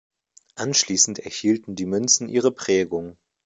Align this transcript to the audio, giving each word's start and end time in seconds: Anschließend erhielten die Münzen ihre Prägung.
Anschließend 0.55 1.19
erhielten 1.19 1.75
die 1.75 1.85
Münzen 1.85 2.27
ihre 2.27 2.51
Prägung. 2.51 3.17